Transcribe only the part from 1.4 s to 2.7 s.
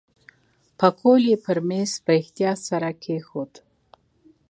پر میز په احتیاط